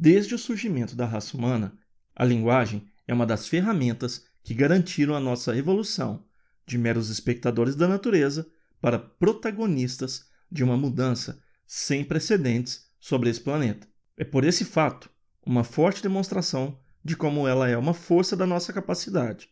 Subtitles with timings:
[0.00, 1.76] Desde o surgimento da raça humana,
[2.14, 6.24] a linguagem é uma das ferramentas que garantiram a nossa evolução
[6.64, 8.48] de meros espectadores da natureza
[8.80, 13.88] para protagonistas de uma mudança sem precedentes sobre esse planeta.
[14.16, 15.10] É por esse fato
[15.44, 19.48] uma forte demonstração de como ela é uma força da nossa capacidade,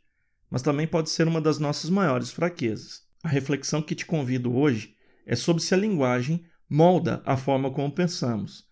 [0.48, 3.02] mas também pode ser uma das nossas maiores fraquezas.
[3.20, 4.94] A reflexão que te convido hoje
[5.26, 8.64] é sobre se a linguagem molda a forma como pensamos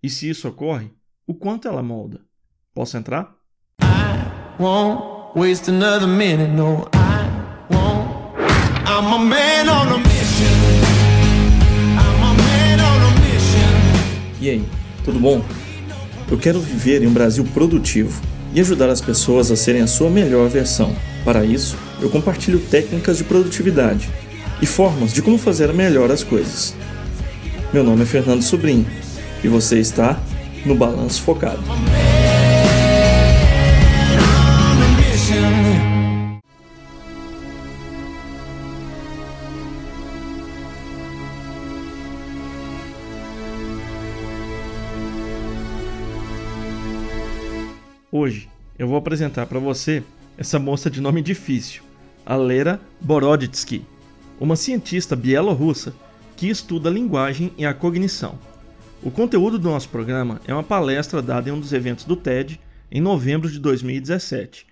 [0.00, 0.94] e, se isso ocorre,
[1.26, 2.20] o quanto ela molda.
[2.72, 3.34] Posso entrar?
[3.82, 8.06] I won't waste another minute, no, I won't.
[8.86, 10.46] I'm a man on a mission.
[11.98, 14.40] I'm a man on a mission.
[14.40, 14.64] E aí,
[15.04, 15.42] tudo bom?
[16.30, 18.22] Eu quero viver em um Brasil produtivo
[18.54, 20.94] e ajudar as pessoas a serem a sua melhor versão.
[21.24, 24.08] Para isso, eu compartilho técnicas de produtividade
[24.62, 26.74] e formas de como fazer melhor as coisas.
[27.72, 28.86] Meu nome é Fernando Sobrinho
[29.42, 30.20] e você está
[30.66, 31.62] no Balanço Focado.
[48.10, 50.02] Hoje eu vou apresentar para você
[50.36, 51.82] essa moça de nome difícil,
[52.24, 53.84] a Lera Boroditsky,
[54.40, 55.94] uma cientista bielorrussa
[56.36, 58.36] que estuda a linguagem e a cognição.
[59.02, 62.58] O conteúdo do nosso programa é uma palestra dada em um dos eventos do TED
[62.90, 64.66] em novembro de 2017.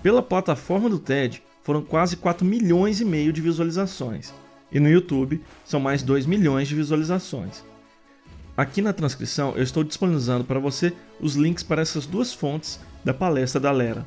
[0.00, 4.32] Pela plataforma do TED foram quase 4 milhões e meio de visualizações,
[4.70, 7.64] e no YouTube são mais 2 milhões de visualizações.
[8.56, 13.12] Aqui na transcrição eu estou disponibilizando para você os links para essas duas fontes da
[13.12, 14.06] palestra da Lera.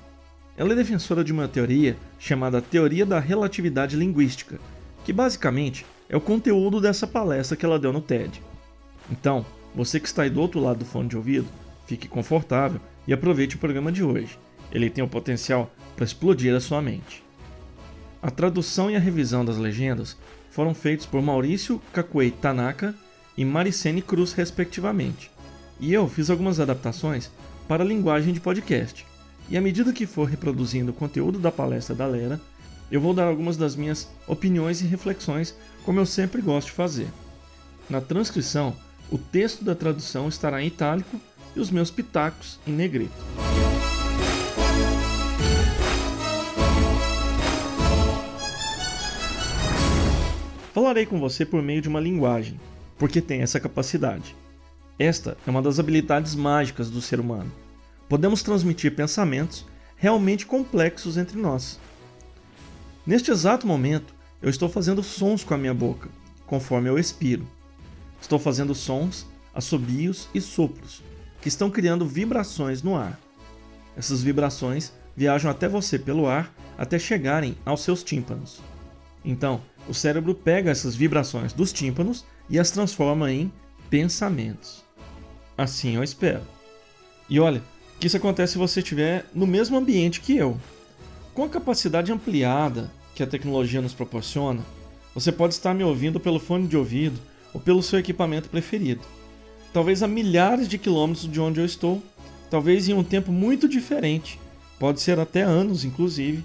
[0.55, 4.59] Ela é defensora de uma teoria chamada Teoria da Relatividade Linguística,
[5.03, 8.41] que basicamente é o conteúdo dessa palestra que ela deu no TED.
[9.09, 11.47] Então, você que está aí do outro lado do fone de ouvido,
[11.85, 14.37] fique confortável e aproveite o programa de hoje.
[14.71, 17.23] Ele tem o potencial para explodir a sua mente.
[18.21, 20.15] A tradução e a revisão das legendas
[20.51, 22.93] foram feitos por Maurício Kakuei Tanaka
[23.37, 25.31] e Maricene Cruz, respectivamente.
[25.79, 27.31] E eu fiz algumas adaptações
[27.67, 29.05] para a linguagem de podcast.
[29.49, 32.39] E à medida que for reproduzindo o conteúdo da palestra da Lera,
[32.91, 37.07] eu vou dar algumas das minhas opiniões e reflexões, como eu sempre gosto de fazer.
[37.89, 38.75] Na transcrição,
[39.11, 41.19] o texto da tradução estará em itálico
[41.53, 43.11] e os meus pitacos em negrito.
[50.73, 52.57] Falarei com você por meio de uma linguagem,
[52.97, 54.33] porque tem essa capacidade.
[54.97, 57.51] Esta é uma das habilidades mágicas do ser humano.
[58.07, 59.65] Podemos transmitir pensamentos
[59.97, 61.77] realmente complexos entre nós.
[63.05, 66.07] Neste exato momento, eu estou fazendo sons com a minha boca,
[66.45, 67.45] conforme eu expiro.
[68.21, 71.03] Estou fazendo sons, assobios e sopros,
[71.41, 73.19] que estão criando vibrações no ar.
[73.97, 78.61] Essas vibrações viajam até você pelo ar até chegarem aos seus tímpanos.
[79.25, 83.51] Então, o cérebro pega essas vibrações dos tímpanos e as transforma em
[83.89, 84.83] pensamentos.
[85.57, 86.43] Assim eu espero.
[87.29, 87.61] E olha,
[87.99, 90.57] que isso acontece se você estiver no mesmo ambiente que eu.
[91.33, 94.61] Com a capacidade ampliada que a tecnologia nos proporciona,
[95.13, 97.19] você pode estar me ouvindo pelo fone de ouvido
[97.53, 99.01] ou pelo seu equipamento preferido.
[99.73, 102.01] Talvez a milhares de quilômetros de onde eu estou,
[102.49, 104.39] talvez em um tempo muito diferente,
[104.79, 106.43] pode ser até anos inclusive,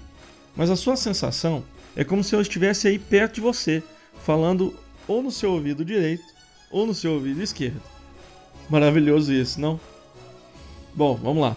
[0.55, 1.63] mas a sua sensação
[1.95, 3.83] é como se eu estivesse aí perto de você,
[4.23, 4.73] falando
[5.07, 6.23] ou no seu ouvido direito
[6.71, 7.81] ou no seu ouvido esquerdo.
[8.69, 9.79] Maravilhoso isso, não?
[10.93, 11.55] Bom, vamos lá.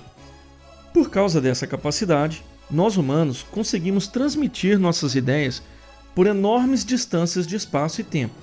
[0.92, 5.62] Por causa dessa capacidade, nós humanos conseguimos transmitir nossas ideias
[6.14, 8.34] por enormes distâncias de espaço e tempo.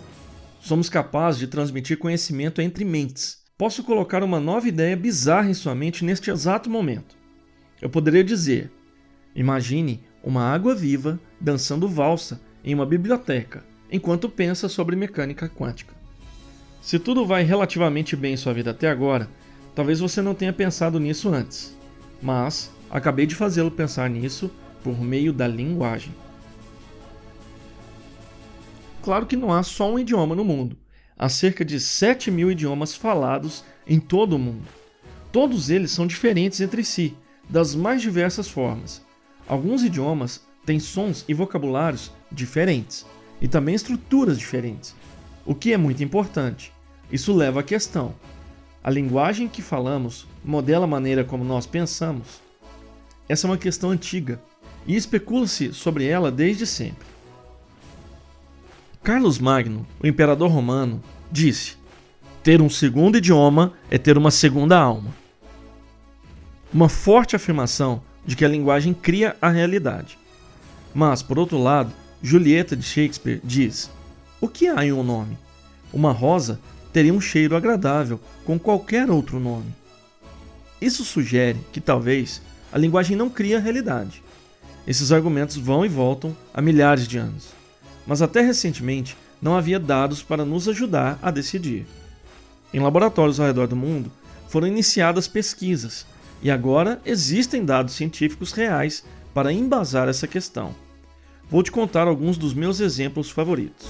[0.59, 3.39] Somos capazes de transmitir conhecimento entre mentes.
[3.57, 7.15] Posso colocar uma nova ideia bizarra em sua mente neste exato momento.
[7.81, 8.71] Eu poderia dizer:
[9.35, 15.95] imagine uma água viva dançando valsa em uma biblioteca enquanto pensa sobre mecânica quântica.
[16.81, 19.29] Se tudo vai relativamente bem em sua vida até agora,
[19.73, 21.75] talvez você não tenha pensado nisso antes,
[22.21, 24.51] mas acabei de fazê-lo pensar nisso
[24.83, 26.13] por meio da linguagem.
[29.07, 30.75] Claro que não há só um idioma no mundo.
[31.17, 34.67] Há cerca de 7 mil idiomas falados em todo o mundo.
[35.31, 37.15] Todos eles são diferentes entre si,
[37.47, 39.01] das mais diversas formas.
[39.47, 43.05] Alguns idiomas têm sons e vocabulários diferentes
[43.39, 44.93] e também estruturas diferentes,
[45.45, 46.73] o que é muito importante.
[47.09, 48.13] Isso leva à questão:
[48.83, 52.41] a linguagem que falamos modela a maneira como nós pensamos?
[53.29, 54.41] Essa é uma questão antiga
[54.85, 57.16] e especula-se sobre ela desde sempre.
[59.07, 61.01] Carlos Magno, o imperador romano,
[61.31, 61.77] disse:
[62.43, 65.15] Ter um segundo idioma é ter uma segunda alma.
[66.73, 70.19] uma forte afirmação de que a linguagem cria a realidade.
[70.93, 73.89] Mas, por outro lado, Julieta de Shakespeare diz:
[74.41, 75.37] O que há em um nome?
[75.93, 76.59] Uma rosa
[76.91, 79.73] teria um cheiro agradável com qualquer outro nome.
[80.81, 82.41] Isso sugere que talvez
[82.73, 84.21] a linguagem não cria a realidade.
[84.85, 87.55] Esses argumentos vão e voltam há milhares de anos,
[88.07, 91.85] mas até recentemente não havia dados para nos ajudar a decidir.
[92.73, 94.11] Em laboratórios ao redor do mundo
[94.47, 96.05] foram iniciadas pesquisas
[96.41, 100.73] e agora existem dados científicos reais para embasar essa questão.
[101.49, 103.87] Vou te contar alguns dos meus exemplos favoritos.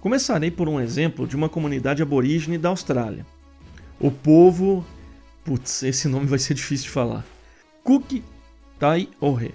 [0.00, 3.24] Começarei por um exemplo de uma comunidade aborígene da Austrália.
[3.98, 4.84] O povo.
[5.42, 7.24] Putz, esse nome vai ser difícil de falar.
[7.84, 8.22] Cook
[8.78, 9.54] Tai Ore,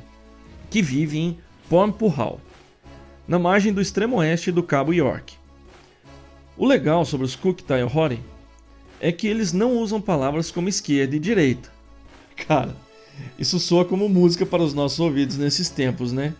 [0.70, 2.40] que vive em Pormpurhal,
[3.28, 5.36] na margem do extremo oeste do Cabo York.
[6.56, 8.22] O legal sobre os Cook Tai Ore
[9.02, 11.72] é que eles não usam palavras como esquerda e direita.
[12.48, 12.76] Cara,
[13.38, 16.36] isso soa como música para os nossos ouvidos nesses tempos, né?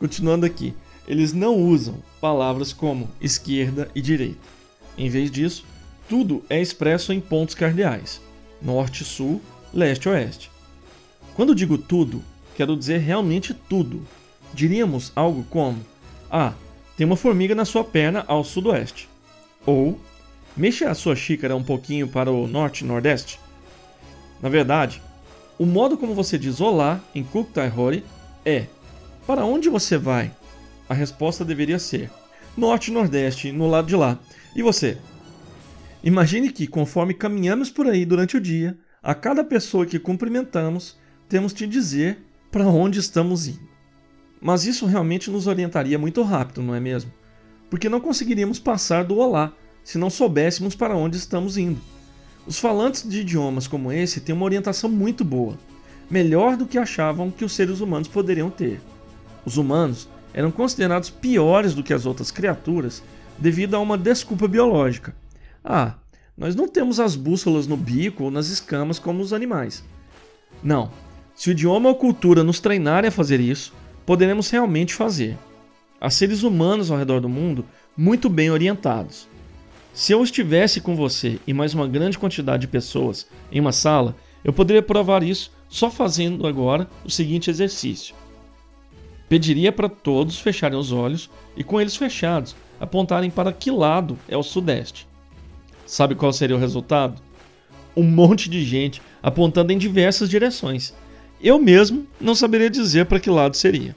[0.00, 0.74] Continuando aqui
[1.06, 4.40] eles não usam palavras como esquerda e direita.
[4.98, 5.64] Em vez disso,
[6.08, 8.20] tudo é expresso em pontos cardeais:
[8.60, 9.40] norte, sul,
[9.72, 10.50] leste, oeste.
[11.36, 12.24] Quando digo tudo,
[12.54, 14.02] quero dizer realmente tudo.
[14.54, 15.78] Diríamos algo como:
[16.30, 16.54] Ah,
[16.96, 19.06] tem uma formiga na sua perna ao sudoeste.
[19.66, 20.00] Ou
[20.56, 23.38] mexa a sua xícara um pouquinho para o norte nordeste.
[24.40, 25.02] Na verdade,
[25.58, 28.02] o modo como você diz olá em Kuktaihori
[28.42, 28.64] é:
[29.26, 30.32] Para onde você vai?
[30.88, 32.10] a resposta deveria ser
[32.56, 34.18] norte nordeste, no lado de lá.
[34.54, 34.96] E você?
[36.02, 40.96] Imagine que, conforme caminhamos por aí durante o dia, a cada pessoa que cumprimentamos,
[41.28, 42.18] temos que dizer
[42.50, 43.68] para onde estamos indo.
[44.40, 47.12] Mas isso realmente nos orientaria muito rápido, não é mesmo?
[47.68, 49.52] Porque não conseguiríamos passar do olá
[49.82, 51.80] se não soubéssemos para onde estamos indo.
[52.46, 55.58] Os falantes de idiomas como esse têm uma orientação muito boa,
[56.08, 58.80] melhor do que achavam que os seres humanos poderiam ter.
[59.44, 63.02] Os humanos eram considerados piores do que as outras criaturas
[63.38, 65.14] devido a uma desculpa biológica.
[65.64, 65.94] Ah,
[66.36, 69.82] nós não temos as bússolas no bico ou nas escamas como os animais.
[70.62, 70.90] Não,
[71.36, 73.74] se o idioma ou cultura nos treinarem a fazer isso,
[74.06, 75.36] poderemos realmente fazer.
[76.00, 77.62] Há seres humanos ao redor do mundo
[77.94, 79.28] muito bem orientados.
[79.92, 84.16] Se eu estivesse com você e mais uma grande quantidade de pessoas em uma sala,
[84.42, 88.14] eu poderia provar isso só fazendo agora o seguinte exercício.
[89.28, 94.36] Pediria para todos fecharem os olhos e, com eles fechados, apontarem para que lado é
[94.36, 95.06] o sudeste.
[95.84, 97.20] Sabe qual seria o resultado?
[97.94, 100.94] Um monte de gente apontando em diversas direções.
[101.40, 103.94] Eu mesmo não saberia dizer para que lado seria.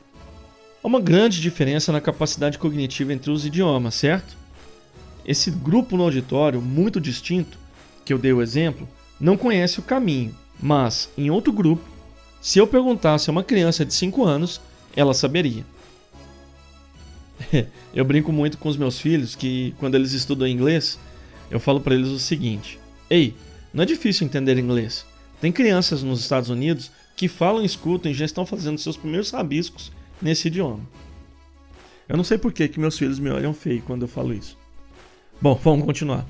[0.84, 4.38] Há uma grande diferença na capacidade cognitiva entre os idiomas, certo?
[5.26, 7.58] Esse grupo no auditório, muito distinto,
[8.06, 8.88] que eu dei o exemplo,
[9.20, 11.84] não conhece o caminho, mas, em outro grupo,
[12.42, 14.62] se eu perguntasse a uma criança de 5 anos
[14.96, 15.66] ela saberia.
[17.94, 21.00] eu brinco muito com os meus filhos que quando eles estudam inglês,
[21.50, 23.34] eu falo para eles o seguinte: "Ei,
[23.74, 25.06] não é difícil entender inglês.
[25.40, 29.92] Tem crianças nos Estados Unidos que falam, escutam e já estão fazendo seus primeiros rabiscos
[30.22, 30.80] nesse idioma."
[32.08, 34.58] Eu não sei por que, que meus filhos me olham feio quando eu falo isso.
[35.42, 36.26] Bom, vamos continuar.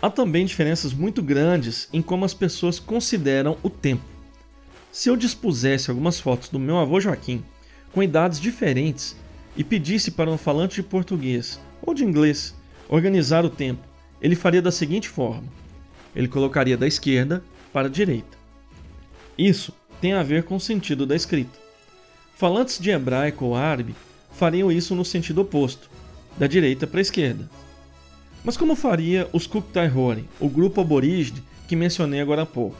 [0.00, 4.04] Há também diferenças muito grandes em como as pessoas consideram o tempo.
[4.90, 7.44] Se eu dispusesse algumas fotos do meu avô Joaquim,
[7.92, 9.14] com idades diferentes,
[9.54, 12.54] e pedisse para um falante de português ou de inglês
[12.88, 15.48] organizar o tempo, ele faria da seguinte forma:
[16.14, 17.42] ele colocaria da esquerda
[17.72, 18.36] para a direita.
[19.36, 21.58] Isso tem a ver com o sentido da escrita.
[22.36, 23.94] Falantes de hebraico ou árabe
[24.32, 25.90] fariam isso no sentido oposto,
[26.38, 27.48] da direita para a esquerda.
[28.44, 32.76] Mas como faria os Kuktaihore, o grupo aborígene que mencionei agora há pouco?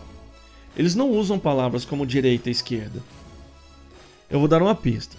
[0.76, 3.02] Eles não usam palavras como direita e esquerda.
[4.28, 5.16] Eu vou dar uma pista.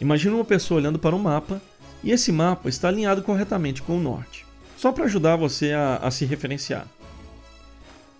[0.00, 1.60] Imagine uma pessoa olhando para um mapa
[2.02, 4.45] e esse mapa está alinhado corretamente com o norte,
[4.76, 6.86] só para ajudar você a, a se referenciar.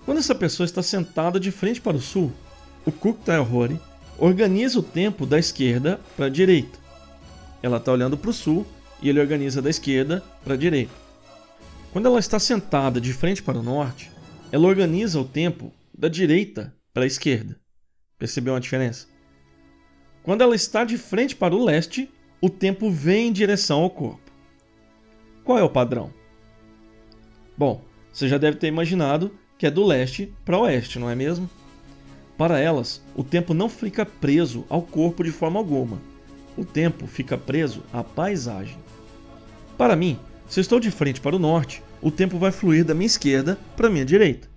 [0.04, 2.32] Quando essa pessoa está sentada de frente para o sul,
[2.84, 3.80] o Kuktaihore
[4.18, 6.78] organiza o tempo da esquerda para a direita.
[7.62, 8.66] Ela está olhando para o sul
[9.02, 10.94] e ele organiza da esquerda para a direita.
[11.92, 14.10] Quando ela está sentada de frente para o norte,
[14.52, 17.58] ela organiza o tempo da direita para a esquerda.
[18.18, 19.06] Percebeu a diferença?
[20.22, 22.10] Quando ela está de frente para o leste,
[22.40, 24.30] o tempo vem em direção ao corpo.
[25.44, 26.12] Qual é o padrão?
[27.56, 27.82] Bom,
[28.12, 31.48] você já deve ter imaginado que é do leste para oeste, não é mesmo?
[32.36, 35.98] Para elas, o tempo não fica preso ao corpo de forma alguma.
[36.56, 38.76] O tempo fica preso à paisagem.
[39.78, 42.94] Para mim, se eu estou de frente para o norte, o tempo vai fluir da
[42.94, 44.48] minha esquerda para a minha direita.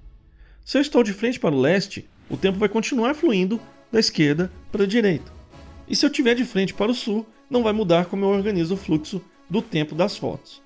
[0.66, 3.60] Se eu estou de frente para o leste, o tempo vai continuar fluindo
[3.92, 5.32] da esquerda para a direita.
[5.88, 8.76] E se eu estiver de frente para o sul, não vai mudar como eu organizo
[8.76, 10.62] o fluxo do tempo das fotos.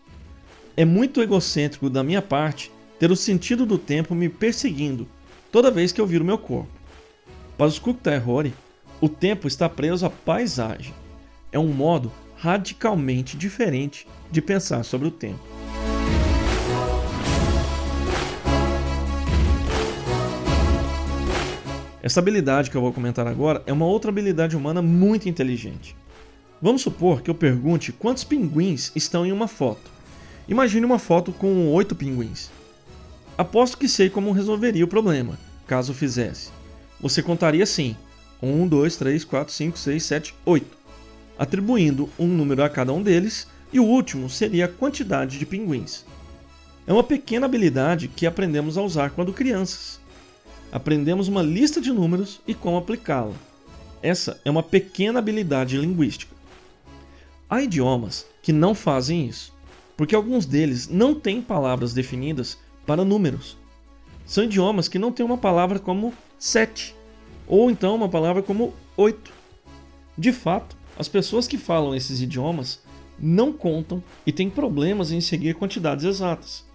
[0.76, 5.08] É muito egocêntrico da minha parte ter o sentido do tempo me perseguindo
[5.52, 6.72] toda vez que eu viro meu corpo.
[7.56, 8.56] Para os Kuktaehori,
[9.00, 10.92] o tempo está preso à paisagem.
[11.52, 15.40] É um modo radicalmente diferente de pensar sobre o tempo.
[22.02, 25.96] Essa habilidade que eu vou comentar agora é uma outra habilidade humana muito inteligente.
[26.60, 29.93] Vamos supor que eu pergunte quantos pinguins estão em uma foto.
[30.48, 32.52] Imagine uma foto com oito pinguins.
[33.38, 36.52] Aposto que sei como resolveria o problema, caso fizesse.
[37.00, 37.96] Você contaria assim:
[38.42, 40.78] 1, 2, 3, 4, 5, 6, 7, 8,
[41.38, 46.06] atribuindo um número a cada um deles, e o último seria a quantidade de pinguins.
[46.86, 50.04] É uma pequena habilidade que aprendemos a usar quando crianças
[50.74, 53.36] aprendemos uma lista de números e como aplicá-la.
[54.02, 56.36] Essa é uma pequena habilidade linguística.
[57.48, 59.53] Há idiomas que não fazem isso,
[59.96, 63.58] porque alguns deles não têm palavras definidas para números.
[64.26, 66.96] São idiomas que não têm uma palavra como sete,
[67.48, 69.32] ou então uma palavra como oito.
[70.18, 72.82] De fato, as pessoas que falam esses idiomas
[73.20, 76.66] não contam e têm problemas em seguir quantidades exatas.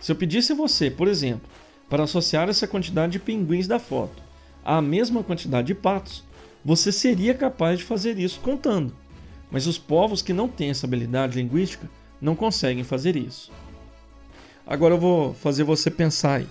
[0.00, 1.48] Se eu pedisse a você, por exemplo,
[1.88, 4.26] para associar essa quantidade de pinguins da foto
[4.64, 6.24] à mesma quantidade de patos,
[6.64, 8.92] você seria capaz de fazer isso contando.
[9.48, 11.88] Mas os povos que não têm essa habilidade linguística
[12.20, 13.50] não conseguem fazer isso.
[14.66, 16.48] Agora eu vou fazer você pensar aí.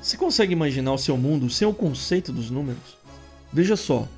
[0.00, 2.96] Você consegue imaginar o seu mundo sem o conceito dos números?
[3.52, 4.08] Veja só,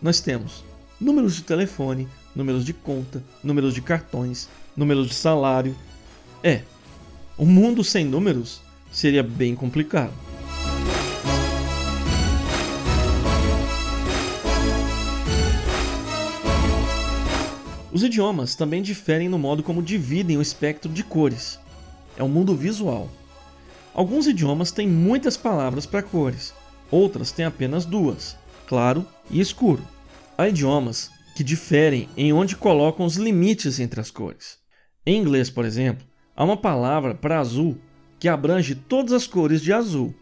[0.00, 0.64] nós temos
[1.00, 5.76] números de telefone, números de conta, números de cartões, números de salário.
[6.42, 6.62] É,
[7.38, 8.60] um mundo sem números
[8.92, 10.12] seria bem complicado.
[17.92, 21.60] Os idiomas também diferem no modo como dividem o espectro de cores.
[22.16, 23.10] É um mundo visual.
[23.92, 26.54] Alguns idiomas têm muitas palavras para cores,
[26.90, 28.34] outras têm apenas duas,
[28.66, 29.86] claro e escuro.
[30.38, 34.58] Há idiomas que diferem em onde colocam os limites entre as cores.
[35.04, 37.76] Em inglês, por exemplo, há uma palavra para azul
[38.18, 40.14] que abrange todas as cores de azul.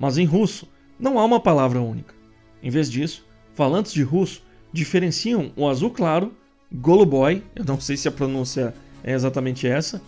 [0.00, 0.68] Mas em russo
[0.98, 2.12] não há uma palavra única.
[2.60, 4.42] Em vez disso, falantes de russo
[4.72, 6.34] diferenciam o azul claro,
[6.72, 10.00] goluboy, eu não sei se a pronúncia é exatamente essa,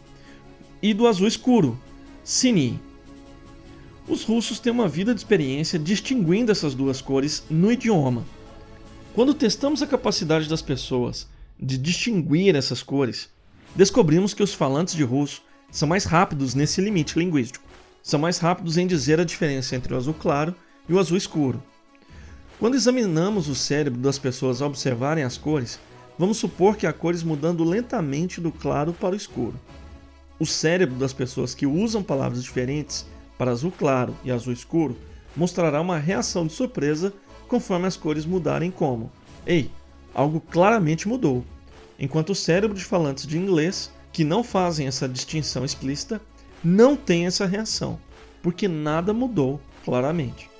[0.82, 1.78] e do azul escuro,
[2.24, 2.80] sini.
[4.08, 8.24] Os russos têm uma vida de experiência distinguindo essas duas cores no idioma.
[9.14, 11.26] Quando testamos a capacidade das pessoas
[11.58, 13.30] de distinguir essas cores,
[13.74, 17.64] descobrimos que os falantes de russo são mais rápidos nesse limite linguístico.
[18.02, 20.54] São mais rápidos em dizer a diferença entre o azul claro
[20.88, 21.62] e o azul escuro.
[22.58, 25.80] Quando examinamos o cérebro das pessoas ao observarem as cores,
[26.18, 29.58] vamos supor que há cores mudando lentamente do claro para o escuro.
[30.38, 33.06] O cérebro das pessoas que usam palavras diferentes
[33.38, 34.96] para azul claro e azul escuro
[35.36, 37.12] mostrará uma reação de surpresa
[37.48, 39.10] conforme as cores mudarem como:
[39.46, 39.70] Ei,
[40.14, 41.44] algo claramente mudou.
[41.98, 46.20] Enquanto o cérebro de falantes de inglês que não fazem essa distinção explícita
[46.62, 47.98] não têm essa reação,
[48.42, 50.50] porque nada mudou claramente.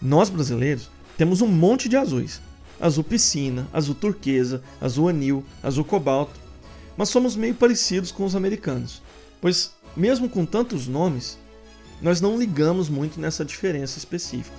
[0.00, 2.40] Nós brasileiros temos um monte de azuis:
[2.82, 6.40] azul piscina, azul turquesa, azul anil, azul cobalto,
[6.96, 9.00] mas somos meio parecidos com os americanos,
[9.40, 11.38] pois, mesmo com tantos nomes,
[12.02, 14.56] nós não ligamos muito nessa diferença específica.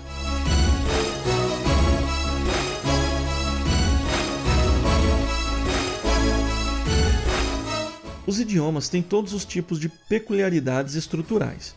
[8.26, 11.76] Os idiomas têm todos os tipos de peculiaridades estruturais.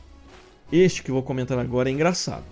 [0.70, 2.44] Este que vou comentar agora é engraçado.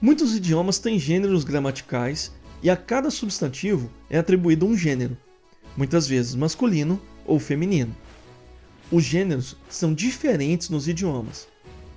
[0.00, 2.30] Muitos idiomas têm gêneros gramaticais
[2.62, 5.16] e a cada substantivo é atribuído um gênero,
[5.76, 7.94] muitas vezes masculino ou feminino.
[8.90, 11.48] Os gêneros são diferentes nos idiomas.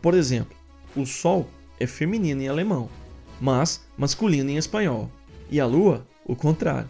[0.02, 0.56] Por exemplo,
[0.96, 1.48] o sol
[1.80, 2.90] é feminino em alemão,
[3.40, 5.12] mas masculino em espanhol,
[5.50, 6.90] e a lua, o contrário.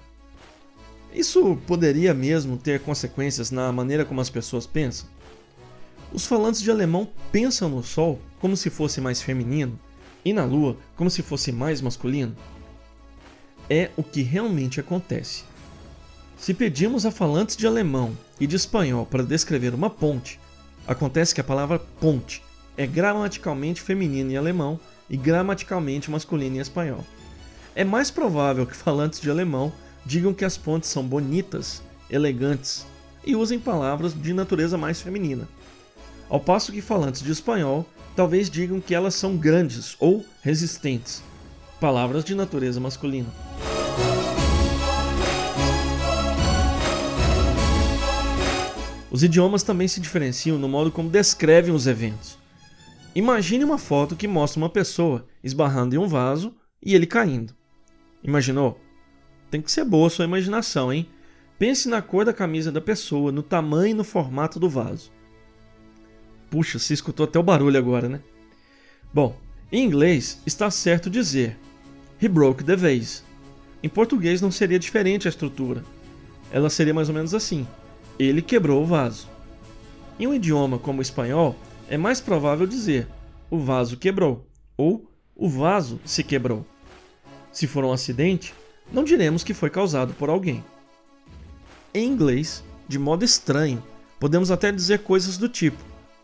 [1.13, 5.08] Isso poderia mesmo ter consequências na maneira como as pessoas pensam?
[6.12, 9.79] Os falantes de alemão pensam no Sol como se fosse mais feminino
[10.24, 12.36] e na Lua como se fosse mais masculino?
[13.69, 15.43] É o que realmente acontece.
[16.38, 20.39] Se pedimos a falantes de alemão e de espanhol para descrever uma ponte,
[20.88, 22.43] acontece que a palavra ponte
[22.77, 24.79] é gramaticalmente feminina em alemão
[25.10, 27.03] e gramaticalmente masculina em espanhol.
[27.74, 29.74] É mais provável que falantes de alemão
[30.05, 32.86] digam que as pontes são bonitas, elegantes
[33.25, 35.48] e usem palavras de natureza mais feminina.
[36.29, 41.24] Ao passo que falantes de espanhol talvez digam que elas são grandes ou resistentes,
[41.79, 43.29] palavras de natureza masculina.
[49.12, 52.38] Os idiomas também se diferenciam no modo como descrevem os eventos.
[53.15, 56.53] Imagine uma foto que mostra uma pessoa esbarrando em um vaso
[56.84, 57.55] e ele caindo.
[58.22, 58.79] Imaginou?
[59.50, 61.08] Tem que ser boa sua imaginação, hein?
[61.58, 65.10] Pense na cor da camisa da pessoa, no tamanho e no formato do vaso.
[66.50, 68.20] Puxa, você escutou até o barulho agora, né?
[69.13, 69.39] Bom,
[69.72, 71.58] em inglês está certo dizer
[72.22, 73.24] He broke the vase.
[73.84, 75.84] Em português não seria diferente a estrutura.
[76.51, 77.67] Ela seria mais ou menos assim:
[78.17, 79.27] Ele quebrou o vaso.
[80.19, 81.55] Em um idioma como o espanhol,
[81.89, 83.07] é mais provável dizer
[83.50, 86.65] o vaso quebrou ou o vaso se quebrou.
[87.51, 88.53] Se for um acidente,
[88.91, 90.63] não diremos que foi causado por alguém.
[91.93, 93.84] Em inglês, de modo estranho,
[94.19, 95.84] podemos até dizer coisas do tipo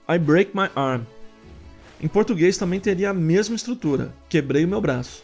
[0.09, 1.03] I break my arm.
[2.01, 5.23] Em português também teria a mesma estrutura, quebrei o meu braço.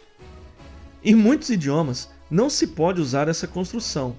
[1.04, 4.16] Em muitos idiomas, não se pode usar essa construção,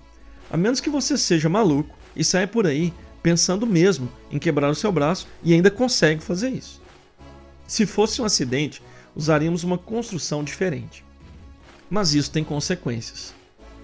[0.49, 4.75] a menos que você seja maluco e saia por aí pensando mesmo em quebrar o
[4.75, 6.81] seu braço e ainda consegue fazer isso.
[7.67, 8.81] Se fosse um acidente,
[9.15, 11.03] usaríamos uma construção diferente.
[11.89, 13.33] Mas isso tem consequências.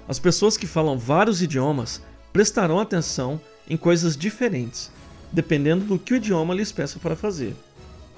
[0.07, 4.91] As pessoas que falam vários idiomas prestarão atenção em coisas diferentes,
[5.31, 7.55] dependendo do que o idioma lhes peça para fazer.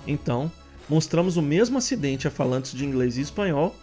[0.05, 0.51] Então,
[0.89, 3.75] mostramos o mesmo acidente a falantes de inglês e espanhol.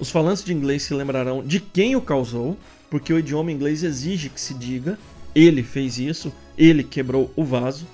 [0.00, 2.56] Os falantes de inglês se lembrarão de quem o causou,
[2.88, 4.98] porque o idioma inglês exige que se diga
[5.34, 7.86] ele fez isso, ele quebrou o vaso.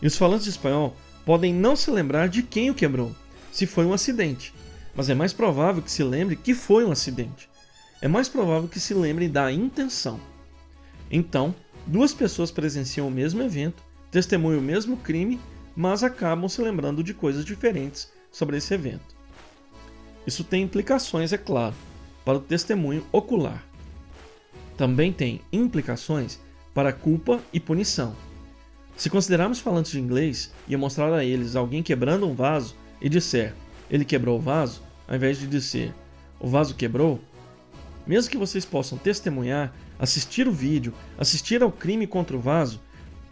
[0.00, 3.14] E os falantes de espanhol podem não se lembrar de quem o quebrou,
[3.52, 4.52] se foi um acidente,
[4.94, 7.48] mas é mais provável que se lembre que foi um acidente.
[8.00, 10.18] É mais provável que se lembre da intenção.
[11.10, 11.54] Então,
[11.86, 15.38] duas pessoas presenciam o mesmo evento, testemunham o mesmo crime,
[15.76, 19.11] mas acabam se lembrando de coisas diferentes sobre esse evento.
[20.26, 21.74] Isso tem implicações, é claro,
[22.24, 23.64] para o testemunho ocular
[24.76, 26.40] também tem implicações
[26.74, 28.16] para culpa e punição.
[28.96, 33.54] Se considerarmos falantes de inglês e mostrar a eles alguém quebrando um vaso e disser
[33.90, 35.94] ele quebrou o vaso, ao invés de dizer
[36.40, 37.20] o vaso quebrou,
[38.06, 42.80] mesmo que vocês possam testemunhar, assistir o vídeo, assistir ao crime contra o vaso,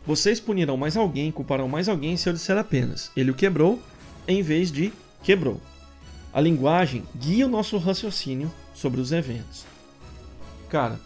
[0.07, 3.81] vocês punirão mais alguém, culparão mais alguém se eu disser apenas ele o quebrou,
[4.29, 5.61] em vez de quebrou.
[6.33, 9.64] A linguagem guia o nosso raciocínio sobre os eventos.
[10.69, 11.01] Cara,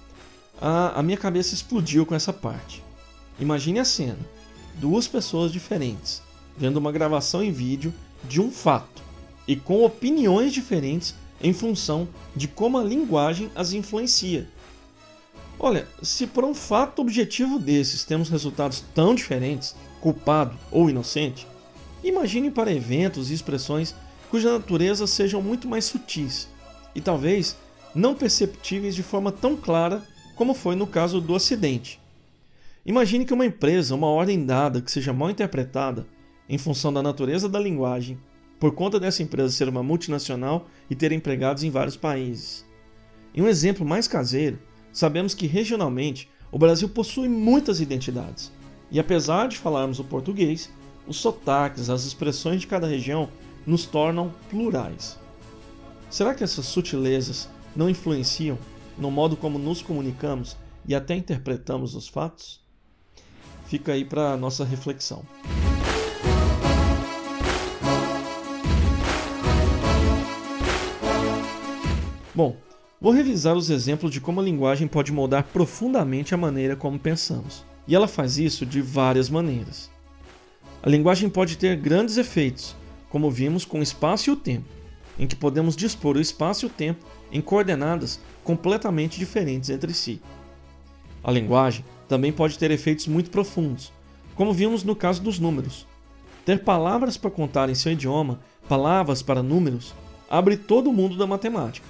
[0.60, 2.82] a, a minha cabeça explodiu com essa parte.
[3.38, 4.18] Imagine a cena:
[4.74, 6.22] duas pessoas diferentes
[6.56, 7.92] vendo uma gravação em vídeo
[8.24, 9.02] de um fato
[9.46, 14.48] e com opiniões diferentes em função de como a linguagem as influencia.
[15.58, 21.46] Olha, se por um fato objetivo desses temos resultados tão diferentes, culpado ou inocente,
[22.02, 23.94] imagine para eventos e expressões
[24.34, 26.48] cuja natureza sejam muito mais sutis
[26.92, 27.56] e talvez
[27.94, 30.02] não perceptíveis de forma tão clara
[30.34, 32.00] como foi no caso do acidente.
[32.84, 36.04] Imagine que uma empresa, uma ordem dada que seja mal interpretada
[36.48, 38.18] em função da natureza da linguagem,
[38.58, 42.66] por conta dessa empresa ser uma multinacional e ter empregados em vários países.
[43.32, 44.58] Em um exemplo mais caseiro,
[44.92, 48.50] sabemos que regionalmente o Brasil possui muitas identidades,
[48.90, 50.72] e apesar de falarmos o português,
[51.06, 53.28] os sotaques, as expressões de cada região
[53.66, 55.18] nos tornam plurais.
[56.10, 58.58] Será que essas sutilezas não influenciam
[58.96, 62.60] no modo como nos comunicamos e até interpretamos os fatos?
[63.66, 65.24] Fica aí para nossa reflexão.
[72.34, 72.56] Bom,
[73.00, 77.64] vou revisar os exemplos de como a linguagem pode moldar profundamente a maneira como pensamos.
[77.86, 79.90] E ela faz isso de várias maneiras.
[80.82, 82.74] A linguagem pode ter grandes efeitos,
[83.14, 84.66] como vimos com o espaço e o tempo,
[85.16, 90.20] em que podemos dispor o espaço e o tempo em coordenadas completamente diferentes entre si.
[91.22, 93.92] A linguagem também pode ter efeitos muito profundos,
[94.34, 95.86] como vimos no caso dos números.
[96.44, 99.94] Ter palavras para contar em seu idioma, palavras para números,
[100.28, 101.86] abre todo o mundo da matemática.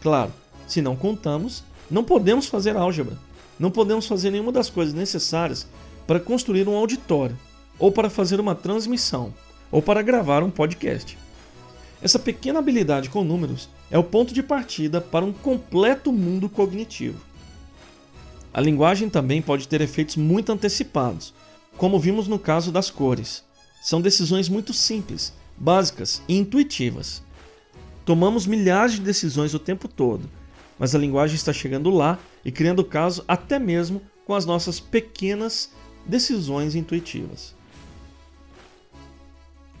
[0.00, 0.32] Claro,
[0.66, 3.18] se não contamos, não podemos fazer álgebra,
[3.60, 5.66] não podemos fazer nenhuma das coisas necessárias
[6.06, 7.38] para construir um auditório,
[7.78, 9.34] ou para fazer uma transmissão,
[9.74, 11.18] ou para gravar um podcast.
[12.00, 17.18] Essa pequena habilidade com números é o ponto de partida para um completo mundo cognitivo.
[18.52, 21.34] A linguagem também pode ter efeitos muito antecipados,
[21.76, 23.42] como vimos no caso das cores.
[23.82, 27.20] São decisões muito simples, básicas e intuitivas.
[28.04, 30.30] Tomamos milhares de decisões o tempo todo,
[30.78, 35.72] mas a linguagem está chegando lá e criando caso até mesmo com as nossas pequenas
[36.06, 37.56] decisões intuitivas.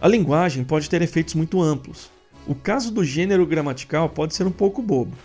[0.00, 2.10] A linguagem pode ter efeitos muito amplos.
[2.46, 5.16] O caso do gênero gramatical pode ser um pouco bobo,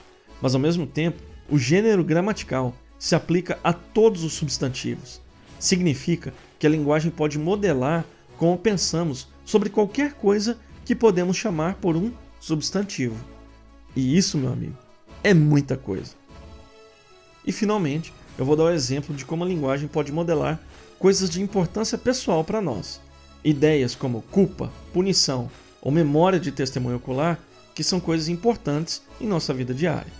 [0.41, 5.21] mas ao mesmo tempo, o gênero gramatical se aplica a todos os substantivos.
[5.60, 8.05] Significa que a linguagem pode modelar
[8.38, 13.17] como pensamos sobre qualquer coisa que podemos chamar por um substantivo.
[13.95, 14.77] E isso, meu amigo,
[15.23, 16.13] é muita coisa.
[17.45, 20.60] E finalmente, eu vou dar o exemplo de como a linguagem pode modelar
[20.97, 23.01] coisas de importância pessoal para nós.
[23.43, 25.49] Ideias como culpa, punição
[25.82, 27.39] ou memória de testemunho ocular,
[27.73, 30.12] que são coisas importantes em nossa vida diária.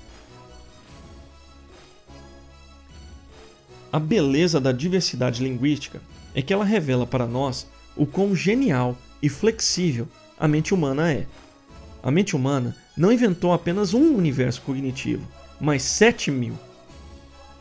[3.92, 6.00] A beleza da diversidade linguística
[6.34, 10.08] é que ela revela para nós o quão genial e flexível
[10.40, 11.28] a mente humana é.
[12.02, 15.28] A mente humana não inventou apenas um universo cognitivo,
[15.60, 16.54] mas 7 mil.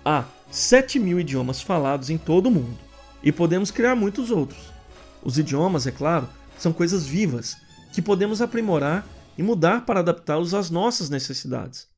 [0.05, 2.79] Há 7 mil idiomas falados em todo o mundo,
[3.23, 4.78] e podemos criar muitos outros.
[5.23, 7.57] Os idiomas, é claro, são coisas vivas
[7.93, 11.89] que podemos aprimorar e mudar para adaptá-los às nossas necessidades.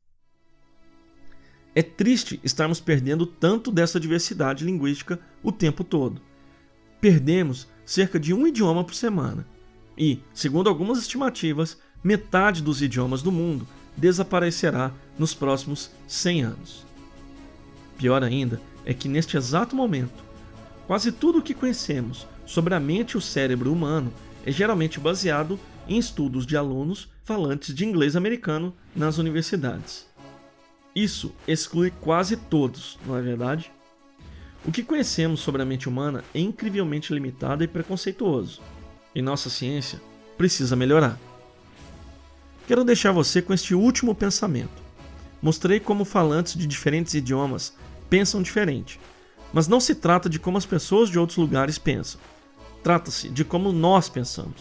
[1.74, 6.20] É triste estarmos perdendo tanto dessa diversidade linguística o tempo todo.
[7.00, 9.46] Perdemos cerca de um idioma por semana
[9.96, 16.86] e, segundo algumas estimativas, metade dos idiomas do mundo desaparecerá nos próximos 100 anos.
[17.96, 20.24] Pior ainda é que neste exato momento,
[20.86, 24.12] quase tudo o que conhecemos sobre a mente e o cérebro humano
[24.44, 30.04] é geralmente baseado em estudos de alunos falantes de inglês americano nas universidades.
[30.92, 33.70] Isso exclui quase todos, não é verdade?
[34.64, 38.60] O que conhecemos sobre a mente humana é incrivelmente limitado e preconceituoso,
[39.14, 40.00] e nossa ciência
[40.36, 41.16] precisa melhorar.
[42.66, 44.82] Quero deixar você com este último pensamento.
[45.40, 47.76] Mostrei como falantes de diferentes idiomas
[48.10, 48.98] pensam diferente,
[49.52, 52.20] mas não se trata de como as pessoas de outros lugares pensam.
[52.82, 54.60] Trata-se de como nós pensamos.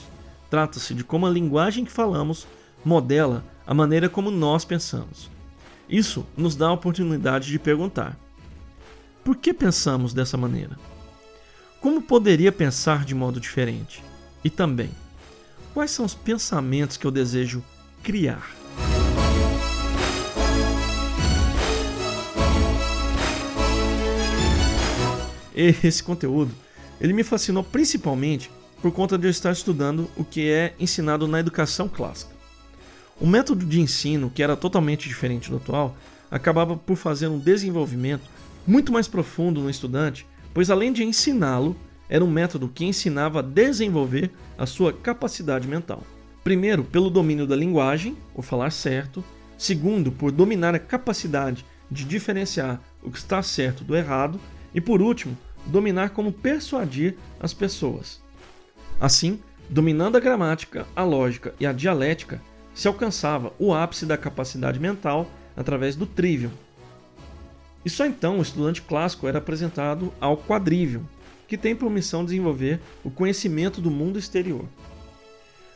[0.50, 2.48] Trata-se de como a linguagem que falamos
[2.84, 5.30] modela a maneira como nós pensamos.
[5.88, 8.18] Isso nos dá a oportunidade de perguntar:
[9.24, 10.78] por que pensamos dessa maneira?
[11.82, 14.04] Como poderia pensar de modo diferente?
[14.44, 14.92] E também,
[15.74, 17.64] quais são os pensamentos que eu desejo
[18.04, 18.50] criar.
[25.54, 26.56] Esse conteúdo
[27.00, 31.40] ele me fascinou principalmente por conta de eu estar estudando o que é ensinado na
[31.40, 32.32] educação clássica.
[33.20, 35.96] O método de ensino, que era totalmente diferente do atual,
[36.32, 38.30] acabava por fazer um desenvolvimento
[38.66, 41.76] muito mais profundo no estudante, pois além de ensiná-lo,
[42.08, 46.04] era um método que ensinava a desenvolver a sua capacidade mental.
[46.44, 49.24] Primeiro, pelo domínio da linguagem, o falar certo.
[49.58, 54.40] Segundo, por dominar a capacidade de diferenciar o que está certo do errado.
[54.74, 58.22] E por último, dominar como persuadir as pessoas.
[59.00, 62.42] Assim, dominando a gramática, a lógica e a dialética,
[62.74, 66.52] se alcançava o ápice da capacidade mental através do trivium.
[67.84, 71.04] E só então o estudante clássico era apresentado ao quadrivium,
[71.48, 74.66] que tem por missão desenvolver o conhecimento do mundo exterior.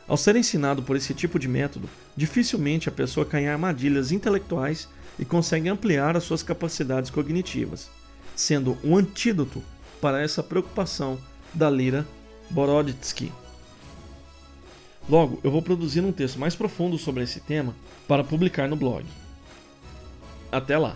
[0.06, 4.88] Ao ser ensinado por esse tipo de método, dificilmente a pessoa cai em armadilhas intelectuais
[5.18, 7.90] e consegue ampliar as suas capacidades cognitivas,
[8.36, 9.62] sendo um antídoto
[10.04, 11.18] para essa preocupação
[11.54, 12.06] da Lira
[12.50, 13.32] Boroditsky.
[15.08, 17.74] Logo, eu vou produzir um texto mais profundo sobre esse tema
[18.06, 19.06] para publicar no blog.
[20.52, 20.94] Até lá!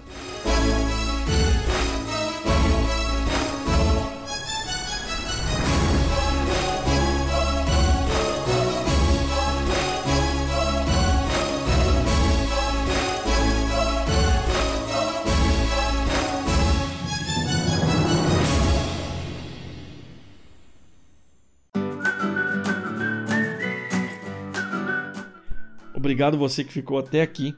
[25.95, 27.55] Obrigado você que ficou até aqui.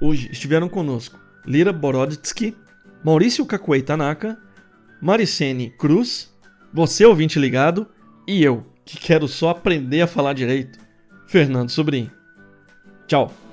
[0.00, 2.56] Hoje estiveram conosco Lira Boroditsky,
[3.04, 4.38] Maurício Kakuei Tanaka,
[5.00, 6.32] Maricene Cruz,
[6.72, 7.86] você ouvinte ligado
[8.26, 10.78] e eu, que quero só aprender a falar direito,
[11.26, 12.10] Fernando Sobrinho.
[13.06, 13.45] Tchau.